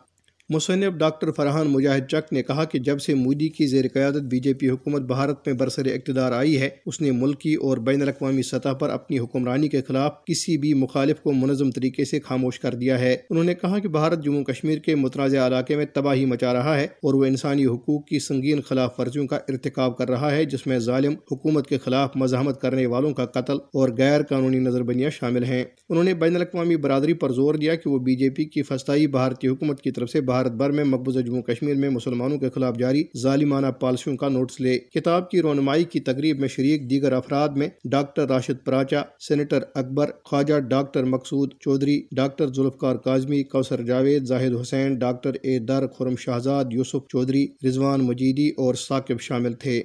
مصنف 0.53 0.93
ڈاکٹر 0.93 1.31
فرحان 1.31 1.67
مجاہد 1.67 2.07
چک 2.07 2.33
نے 2.33 2.43
کہا 2.43 2.63
کہ 2.63 2.79
جب 2.79 3.01
سے 3.01 3.13
مودی 3.13 3.49
کی 3.49 3.67
زیر 3.67 3.85
قیادت 3.93 4.21
بی 4.21 4.39
جے 4.39 4.53
پی 4.53 4.69
حکومت 4.69 5.01
بھارت 5.01 5.47
میں 5.47 5.55
برسر 5.55 5.85
اقتدار 5.85 6.31
آئی 6.31 6.61
ہے، 6.61 6.69
اس 6.85 7.01
نے 7.01 7.11
ملکی 7.11 7.53
اور 7.53 7.77
بین 7.77 8.01
الاقوامی 8.01 8.41
سطح 8.41 8.73
پر 8.73 8.89
اپنی 8.89 9.19
حکمرانی 9.19 9.67
کے 9.67 9.81
خلاف 9.81 10.25
کسی 10.25 10.57
بھی 10.57 10.73
مخالف 10.73 11.19
کو 11.19 11.31
منظم 11.31 11.71
طریقے 11.71 12.05
سے 12.05 12.19
خاموش 12.19 12.59
کر 12.59 12.75
دیا 12.75 12.99
ہے۔ 12.99 13.17
انہوں 13.29 13.43
نے 13.43 13.53
کہا 13.53 13.79
کہ 13.79 13.87
بھارت 13.87 14.23
جموں 14.23 14.43
کشمیر 14.43 14.77
کے 14.77 14.95
متنازع 14.95 15.47
علاقے 15.47 15.75
میں 15.75 15.85
تباہی 15.93 16.25
مچا 16.25 16.53
رہا 16.53 16.79
ہے 16.79 16.83
اور 16.83 17.13
وہ 17.13 17.25
انسانی 17.25 17.65
حقوق 17.65 18.05
کی 18.05 18.19
سنگین 18.19 18.61
خلاف 18.61 18.99
ورزیوں 18.99 19.27
کا 19.27 19.35
ارتکاب 19.35 19.97
کر 19.97 20.09
رہا 20.09 20.31
ہے، 20.31 20.45
جس 20.45 20.67
میں 20.67 20.79
ظالم 20.79 21.13
حکومت 21.31 21.67
کے 21.67 21.77
خلاف 21.77 22.09
مزاحمت 22.15 22.61
کرنے 22.61 22.85
والوں 22.85 23.13
کا 23.13 23.25
قتل 23.25 23.57
اور 23.73 23.89
غیر 23.97 24.21
قانونی 24.21 24.59
نظر 24.59 24.83
بندیاں 24.83 25.09
شامل 25.09 25.43
ہیں۔ 25.43 25.63
انہوں 25.89 26.03
نے 26.03 26.13
بین 26.13 26.35
الاقوامی 26.35 26.75
برادری 26.75 27.13
پر 27.13 27.31
زور 27.31 27.53
دیا 27.53 27.75
کہ 27.75 27.89
وہ 27.89 27.99
بی 27.99 28.15
جے 28.15 28.29
پی 28.29 28.45
کی 28.45 28.63
فسطائی 28.63 29.07
بھارتی 29.07 29.47
حکومت 29.47 29.81
کی 29.81 29.91
طرف 29.91 30.09
سے 30.09 30.21
بھارت 30.41 30.55
بھر 30.55 30.69
میں 30.69 30.83
مقبوضہ 30.83 31.19
جموں 31.19 31.41
کشمیر 31.41 31.75
میں 31.75 31.89
مسلمانوں 31.89 32.37
کے 32.37 32.49
خلاف 32.49 32.77
جاری 32.77 33.03
ظالمانہ 33.17 33.67
پالیسیوں 33.67 34.17
کا 34.17 34.29
نوٹس 34.29 34.61
لے۔ 34.61 34.79
کتاب 34.79 35.29
کی 35.31 35.41
رونمائی 35.41 35.83
کی 35.83 35.99
تقریب 35.99 36.39
میں 36.39 36.47
شریک 36.47 36.89
دیگر 36.89 37.13
افراد 37.13 37.49
میں 37.49 37.67
doctor 37.91 38.27
Rashid 38.29 38.65
Paracha, 38.65 39.01
senator 39.19 39.59
Akbar 39.75 40.11
Khawaja 40.23 40.59
doctor 40.59 41.03
Maqsood 41.03 41.53
Chaudhry, 41.59 42.01
doctor 42.11 42.47
Zulfiqar 42.47 42.95
Kazmi, 42.95 43.43
Kausar 43.43 43.81
Javed, 43.81 44.23
Zahid 44.23 44.61
Hussain, 44.61 44.95
doctor 44.95 45.31
A 45.41 45.59
Dar 45.59 45.87
Khurram 45.87 46.15
Shahzad 46.15 46.65
Yousuf 46.71 47.07
Chaudhry, 47.07 47.47
Rizwan 47.67 48.01
Majeedi 48.01 48.49
اور 48.49 48.75
ثاقب 48.75 49.21
شامل 49.21 49.53
تھے۔ 49.53 49.83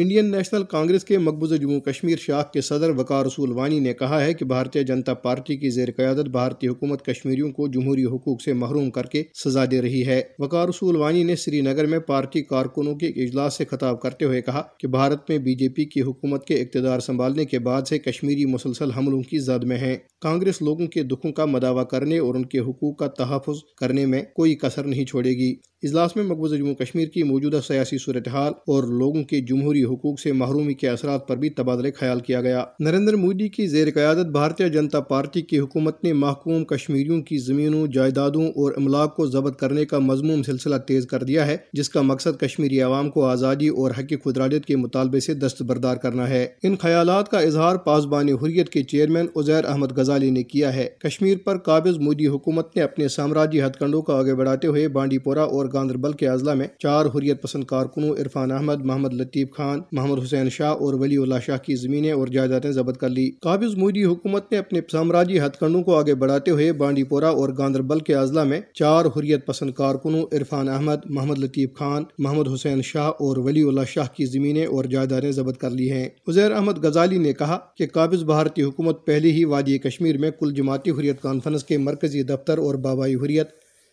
انڈین 0.00 0.30
نیشنل 0.30 0.62
کانگریس 0.62 1.04
کے 1.04 1.18
مقبوضہ 1.18 1.54
جموں 1.54 1.80
کشمیر 1.80 2.16
شاخ 2.16 2.52
کے 2.52 2.60
صدر 2.60 2.90
وقار 2.90 3.24
رسول 3.26 3.52
وانی 3.52 3.80
نے 3.80 3.94
کہا 3.94 4.24
ہے 4.24 4.34
کہ 4.34 4.44
بھارتیہ 4.44 4.82
جنتا 4.82 5.14
پارٹی 5.14 5.56
کی 5.56 5.70
زیر 5.70 5.88
قیادت 5.96 6.28
بھارتی 6.28 6.68
حکومت 6.68 7.04
کشمیریوں 7.04 7.52
کو 7.52 7.68
جمہوری 7.68 8.04
حقوق 8.04 8.42
سے 8.42 8.52
محروم 8.52 8.90
کر 8.90 9.02
کے 9.02 9.22
سزا 9.44 9.64
دے 9.70 9.82
رہی 9.82 10.06
ہے۔ 10.06 10.22
وقار 10.38 10.68
رسول 10.68 10.96
وانی 10.96 11.22
نے 11.22 11.36
سری 11.36 11.60
نگر 11.60 11.86
میں 11.86 11.98
پارٹی 11.98 12.42
کارکنوں 12.42 12.94
کے 12.94 13.06
ایک 13.06 13.18
اجلاس 13.18 13.54
سے 13.54 13.64
خطاب 13.64 14.00
کرتے 14.00 14.24
ہوئے 14.24 14.42
کہا 14.42 14.62
کہ 14.78 14.88
بھارت 14.88 15.30
میں 15.30 15.38
بی 15.38 15.54
جے 15.54 15.68
پی 15.68 15.84
کی 15.84 16.00
حکومت 16.00 16.44
کے 16.44 16.54
اقتدار 16.54 17.00
سنبھالنے 17.00 17.44
کے 17.44 17.58
بعد 17.58 17.82
سے 17.88 17.98
کشمیری 17.98 18.44
مسلسل 18.44 18.90
حملوں 18.90 19.22
کی 19.22 19.38
زد 19.38 19.64
میں 19.64 19.76
ہیں۔ 19.76 19.96
کانگریس 20.20 20.62
لوگوں 20.62 20.86
کے 20.86 21.02
دکھوں 21.02 21.32
کا 21.32 21.44
مداوع 21.44 21.82
کرنے 21.82 22.18
اور 22.18 22.34
ان 22.34 22.44
کے 22.44 22.58
حقوق 22.58 22.98
کا 22.98 23.06
تحفظ 23.06 23.56
کرنے 23.76 24.06
میں 24.06 24.22
کوئی 24.34 24.54
کسر 24.54 24.84
نہیں 24.84 25.04
چھوڑے 25.04 25.30
گی۔ 25.30 25.54
اجلاس 25.82 26.16
میں 26.16 26.24
مقبوضہ 26.24 26.56
جموں 26.56 26.74
کشمیر 26.74 27.08
کی 27.08 27.22
موجودہ 27.22 27.60
سیاسی 27.66 27.98
صورتحال 27.98 28.52
اور 28.52 28.82
لوگوں 28.82 29.24
کے 29.24 29.40
جمہوری 29.40 29.84
حقوق 29.88 30.20
سے 30.20 30.32
محرومی 30.32 30.74
کے 30.74 30.88
اثرات 30.88 31.28
پر 31.28 31.36
بھی 31.36 31.50
تبادلہ 31.50 31.88
خیال 31.98 32.20
کیا 32.20 32.40
گیا۔ 32.40 32.64
نریندر 32.80 33.16
مودی 33.16 33.48
کی 33.48 33.66
زیر 33.66 33.88
قیادت 33.94 34.26
بھارتیہ 34.26 34.66
جنتا 34.66 35.00
پارٹی 35.00 35.42
کی 35.42 35.58
حکومت 35.58 36.04
نے 36.04 36.12
محکوم 36.12 36.64
کشمیریوں 36.64 37.22
کی 37.22 37.38
زمینوں، 37.38 37.86
جائیدادوں 37.86 38.46
اور 38.46 38.72
املاک 38.76 39.16
کو 39.16 39.26
ضبط 39.26 39.58
کرنے 39.58 39.84
کا 39.84 39.98
مضموم 39.98 40.42
سلسلہ 40.42 40.76
تیز 40.76 41.06
کر 41.06 41.22
دیا 41.22 41.46
ہے، 41.46 41.56
جس 41.72 41.88
کا 41.88 42.02
مقصد 42.02 42.40
کشمیری 42.40 42.80
عوام 42.80 43.10
کو 43.10 43.24
آزادی 43.24 43.68
اور 43.68 43.90
حق 43.90 44.12
خدراجت 44.24 44.66
کے 44.66 44.76
مطالبے 44.76 45.20
سے 45.20 45.34
دستبردار 45.34 45.96
کرنا 45.96 46.28
ہے۔ 46.28 46.46
ان 46.62 46.76
خیالات 46.76 47.28
کا 47.28 47.38
اظہار 47.38 47.76
پاسبان 47.76 48.28
حریت 48.28 48.68
کے 48.68 48.82
چیئرمین 48.82 49.26
عزیر 49.36 49.64
احمد 49.64 49.92
غزالی 49.92 50.30
نے 50.30 50.42
کیا 50.42 50.74
ہے۔ 50.74 50.88
کشمیر 50.98 51.38
پر 51.44 51.58
قابض 51.58 51.98
مودی 51.98 52.26
حکومت 52.26 52.76
نے 52.76 52.82
اپنے 52.82 53.08
سامراجی 53.08 53.60
ہتھ 53.62 53.78
کنڈوں 53.78 54.02
کا 54.02 54.14
آگے 54.14 54.34
بڑھاتے 54.34 54.68
ہوئے 54.68 54.88
بانڈی 54.88 55.18
پورہ 55.18 55.38
اور 55.38 55.66
گاندربل 55.72 56.12
کے 56.12 56.28
اضلاع 56.28 56.54
میں 56.54 56.66
چار 56.78 57.06
حریت 57.06 57.42
پسند 57.42 57.64
کارکنوں، 57.64 58.10
عرفان 58.10 58.50
احمد، 58.50 58.84
محمد 58.84 59.14
لطیف 59.14 59.48
خان 59.56 59.67
محمد 59.92 60.24
حسین 60.24 60.50
شاہ 60.50 60.68
اور 60.68 60.94
ولی 60.94 61.16
اللہ 61.16 61.34
شاہ 61.46 61.56
کی 61.56 61.74
زمینیں 61.74 62.12
اور 62.12 62.26
جائیدادیں 62.26 62.72
ضبط 62.72 62.98
کر 62.98 63.08
لی۔ 63.08 63.30
قابض 63.30 63.74
مودی 63.74 64.04
حکومت 64.04 64.52
نے 64.52 64.58
اپنے 64.58 64.80
سامراجی 64.92 65.38
ہتھ 65.40 65.58
کنڈوں 65.58 65.82
کو 65.82 65.94
آگے 65.94 66.14
بڑھاتے 66.14 66.50
ہوئے 66.50 66.72
بانڈی 66.72 67.02
پورہ 67.02 67.24
اور 67.24 67.48
گاندربل 67.58 68.00
کے 68.00 68.14
اضلاع 68.14 68.44
میں 68.44 68.60
چار 68.74 69.04
حریت 69.04 69.46
پسند 69.46 69.70
کارکنوں، 69.70 70.22
عرفان 70.32 70.68
احمد، 70.68 70.94
محمد 71.04 71.38
لطیف 71.38 71.70
خان، 71.74 72.04
محمد 72.18 72.48
حسین 72.54 72.82
شاہ 72.82 73.08
اور 73.08 73.36
ولی 73.36 73.62
اللہ 73.62 73.80
شاہ 73.88 74.06
کی 74.16 74.24
زمینیں 74.24 74.66
اور 74.66 74.84
جائیدادیں 74.84 75.32
ضبط 75.32 75.58
کر 75.58 75.70
لی 75.70 75.90
ہیں۔ 75.90 76.08
عزیر 76.28 76.52
احمد 76.52 76.84
غزالی 76.84 77.18
نے 77.18 77.32
کہا 77.32 77.58
کہ 77.76 77.86
قابض 77.86 78.24
بھارتی 78.24 78.62
حکومت 78.62 79.06
پہلے 79.06 79.32
ہی 79.32 79.44
وادی 79.44 79.78
کشمیر 79.78 80.18
میں 80.18 80.30
کل 80.30 80.54
جماعتی 80.54 80.90
حریت 80.90 81.22
کانفرنس 81.22 81.64
کے 81.64 81.78
مرکزی 81.78 82.22
دفتر 82.22 82.58
اور 82.58 82.74
بابائی 82.74 83.14
حریت 83.14 83.48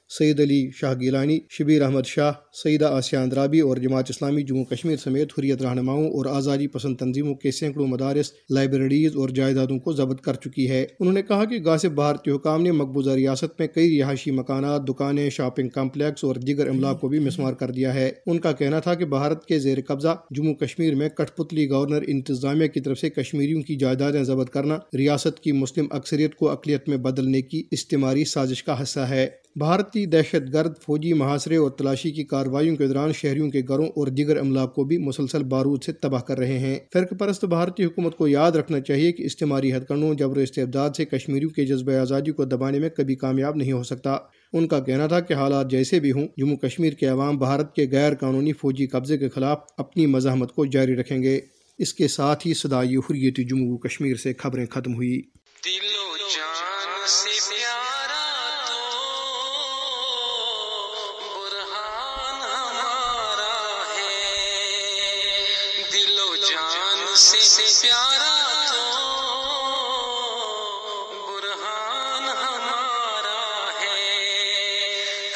سید 0.10 0.40
علی 0.40 0.70
شاہ 0.74 0.94
گیلانی، 1.02 1.40
شبیر 1.50 1.82
احمد 1.82 2.06
شاہ، 2.06 2.32
سیدہ 2.64 2.86
آسیہ 2.86 3.20
اندرابی 3.20 3.60
اور 3.60 3.78
جماعت 3.78 4.06
اسلامی 4.10 4.44
جموں 4.44 4.66
کشمیر 4.66 4.98
سمیت 4.98 5.32
حریت 5.40 5.62
رہنماؤں 5.62 6.08
اور 6.08 6.26
آزادی 6.26 6.68
پسند 6.68 6.96
تنظیموں 6.96 7.36
کے 7.36 7.52
سینکڑوں 7.52 7.88
مدارس، 7.88 8.32
لائبریریز 8.50 9.16
اور 9.16 9.30
جائیدادوں 9.30 9.80
کو 9.80 9.94
ضبط 9.94 10.22
کر 10.22 10.34
چکی 10.34 10.70
ہے۔ 10.70 10.86
انہوں 11.00 11.14
نے 11.14 11.22
کہا 11.22 11.46
کہ 11.46 11.60
غاصب 11.66 11.92
بھارتی 11.92 12.32
حکام 12.32 12.64
نے 12.64 12.72
مقبوضہ 12.72 13.10
ریاست 13.10 13.60
میں 13.60 13.68
کئی 13.68 14.00
رہائشی 14.02 14.32
مکانات، 14.32 14.88
دکانیں، 14.88 15.30
شاپنگ 15.30 15.70
کمپلیکس 15.70 16.24
اور 16.24 16.36
دیگر 16.36 16.68
املاک 16.68 17.02
کو 17.02 17.08
بھی 17.08 17.20
مسمار 17.20 17.54
کر 17.54 17.72
دیا 17.72 17.94
ہے۔ 17.94 18.12
ان 18.26 18.40
کا 18.40 18.52
کہنا 18.52 18.80
تھا 18.80 18.94
کہ 18.94 19.06
بھارت 19.06 19.46
کے 19.46 19.60
زیر 19.60 19.78
قبضہ 19.88 20.16
جموں 20.32 20.54
کشمیر 20.54 20.96
میں 20.96 21.10
کٹ 21.10 21.38
پتلی 21.38 21.70
گورنر 21.70 22.04
انتظامیہ 22.08 22.68
کی 22.68 22.80
طرف 22.80 23.00
سے 23.00 23.10
کشمیریوں 23.10 23.62
کی 23.62 23.76
جائیدادیں 23.76 24.24
ضبط 24.24 24.50
کرنا، 24.50 24.78
ریاست 24.98 25.40
کی 25.40 25.52
مسلم 25.52 25.86
اکثریت 25.92 26.36
کو 26.36 26.50
اقلیت 26.50 26.90
میں 26.90 26.98
بدلنے 26.98 27.42
کی 27.42 27.64
استعماری 27.72 28.26
سازش 28.26 28.64
کا 28.64 28.82
حصہ 28.84 29.00
ہے۔ 29.00 29.28
بھارتی 29.58 30.06
دہشت 30.06 30.54
گرد 30.54 30.74
فوجی 30.82 31.14
محاصرے 31.14 31.56
اور 31.56 31.72
تلاشی 31.72 32.12
کی 32.12 32.24
کارروائیوں 32.24 32.76
کے 32.76 32.88
دوران 32.88 33.14
شہریوں 33.14 33.50
کے 33.50 33.62
گھروں 33.68 33.86
اور 33.86 34.08
دیگر 34.08 34.38
املاک 34.38 34.76
کو 34.76 34.84
بھی 34.84 34.98
مسلسل 34.98 35.44
بارود 35.44 35.84
سے 35.84 35.92
تباہ 35.92 36.22
کر 36.22 36.38
رہے 36.38 36.60
ہیں۔ 36.60 36.80
فرق 36.94 37.14
پرست 37.20 37.46
بھارتی 37.46 37.86
حکومت 37.86 38.18
کو 38.18 38.28
یاد 38.28 38.52
رکھنا 38.52 38.80
چاہیے 38.80 39.12
کہ 39.12 39.24
استعماری 39.24 39.74
ہتھ 39.74 39.86
کنڈوں 39.88 40.14
جبر 40.14 40.38
استعداد 40.38 40.90
سے 40.98 41.06
کشمیریوں 41.06 41.50
کے 41.50 41.66
جذبہ 41.66 41.94
آزادی 41.94 42.32
کو 42.32 42.46
دبانے 42.46 42.80
میں 42.80 42.90
کبھی 42.90 43.16
کامیاب 43.16 43.56
نہیں 43.56 43.72
ہو 43.72 43.84
سکتا۔ 43.84 44.18
ان 44.54 44.68
کا 44.68 44.80
کہنا 44.80 45.08
تھا 45.08 45.20
کہ 45.20 45.34
حالات 45.34 45.72
جیسے 45.72 46.00
بھی 46.00 46.12
ہوں، 46.12 46.28
جموں 46.38 46.58
کشمیر 46.58 46.94
کے 46.94 47.06
عوام 47.06 47.38
بھارت 47.38 47.76
کے 47.76 47.88
غیر 47.92 48.14
قانونی 48.14 48.54
فوجی 48.54 48.88
قبضے 48.88 49.18
کے 49.18 49.30
خلاف 49.30 49.58
اپنی 49.78 50.06
مزاحمت 50.06 50.52
کو 50.52 50.66
جاری 50.66 50.96
رکھیں 50.96 51.24
گے۔ 51.24 51.40
اس 51.80 51.94
کے 51.94 52.08
ساتھ 52.08 52.48
ہی 52.48 52.54
صدائی 52.54 52.96
حریت 52.96 53.50
جموں 53.50 53.78
کشمیر 53.78 54.16
سے 54.16 54.34
خبریں 54.38 54.66
ختم 54.66 54.96
ہوئی 54.96 55.22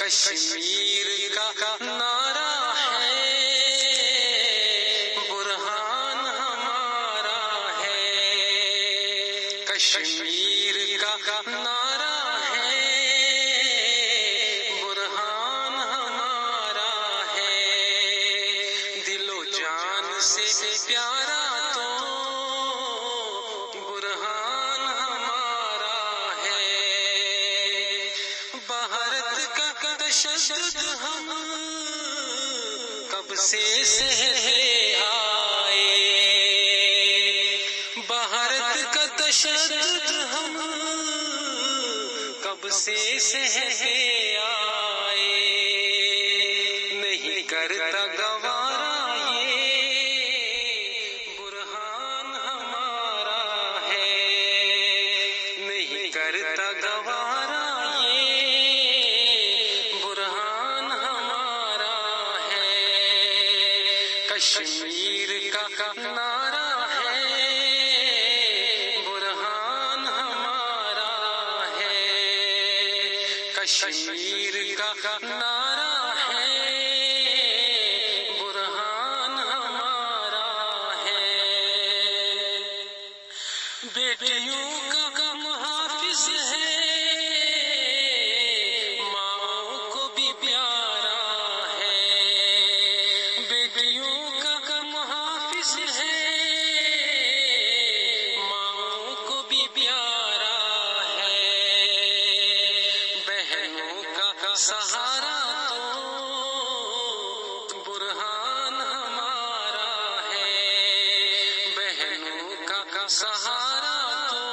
کشمیر 0.10 0.89
پہلے 34.42 34.96
آئے۔ 34.96 35.88
بھارت 38.08 38.94
کا 38.94 39.06
تشدد 39.16 40.12
ہم 40.34 40.58
کب 42.44 42.70
سے 42.70 43.20
سہے 43.20 44.38
آئے 44.38 44.59
کشمیر 73.70 74.56
کا 75.04 75.18
نعرہ 75.22 76.14
ہے 76.30 76.48
برہان 78.40 79.34
ہمارا 79.50 80.48
ہے۔ 81.06 81.28
بیٹیوں 83.94 84.89
سہارا 113.10 114.28
تو 114.30 114.46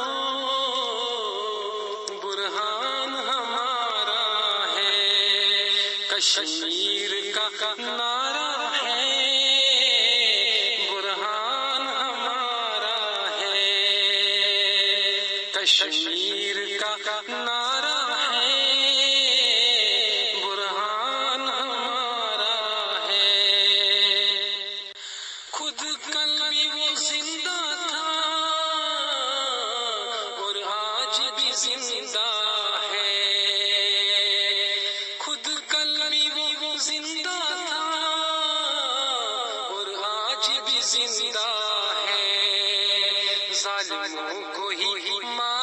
برہان 2.24 3.14
ہمارا 3.16 4.24
ہے۔ 4.76 4.98
کشمیر 6.08 7.12
کا 7.36 7.48
زندہ 40.90 41.50
ہے 41.98 43.54
ظالموں 43.54 44.42
کو 44.56 44.70
ہی 44.70 45.20
ماں 45.26 45.59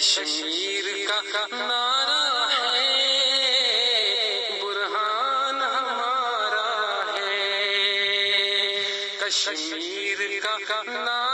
کشمیر 0.00 0.86
کا 1.06 1.46
نعرہ 1.52 2.46
ہے 2.52 2.86
برہان 4.62 5.58
ہمارا 5.62 6.70
ہے۔ 7.16 7.44
کشمیر 9.20 10.20
کا 10.42 10.82
نعرہ 10.86 11.29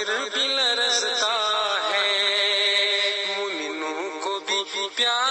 شاعر 0.00 0.28
بھی 0.34 0.46
لرزتا 0.48 1.32
ہے 1.82 2.04
مومنوں 3.28 4.08
کو 4.20 4.38
بھی 4.46 4.86
پیار 4.96 5.29